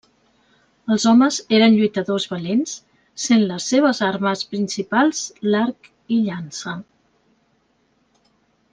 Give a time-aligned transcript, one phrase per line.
[0.93, 2.73] Els homes eren lluitadors valents,
[3.25, 6.79] sent les seves armes principals l'arc i llança.